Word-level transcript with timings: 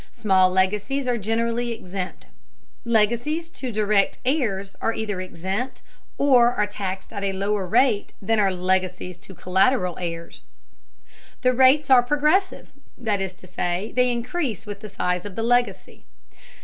Small 0.13 0.49
legacies 0.49 1.07
are 1.07 1.19
generally 1.19 1.73
exempt. 1.73 2.25
Legacies 2.85 3.51
to 3.51 3.71
direct 3.71 4.17
heirs 4.25 4.75
are 4.81 4.95
either 4.95 5.21
exempt, 5.21 5.83
or 6.17 6.55
are 6.55 6.65
taxed 6.65 7.13
at 7.13 7.23
a 7.23 7.33
lower 7.33 7.67
rate 7.67 8.11
than 8.19 8.39
are 8.39 8.51
legacies 8.51 9.15
to 9.19 9.35
collateral 9.35 9.95
heirs. 9.99 10.45
The 11.41 11.53
rates 11.53 11.91
are 11.91 12.01
progressive, 12.01 12.71
that 12.97 13.21
is 13.21 13.33
to 13.35 13.45
say, 13.45 13.91
they 13.95 14.11
increase 14.11 14.65
with 14.65 14.79
the 14.79 14.89
size 14.89 15.23
of 15.23 15.35
the 15.35 15.43
legacy. 15.43 16.05